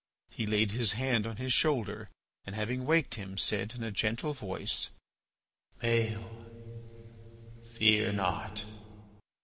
[0.31, 2.09] He laid his hand on his shoulder
[2.43, 4.89] and, having waked him, said in a gentle voice:
[5.79, 6.47] "Maël,
[7.63, 8.63] fear not!"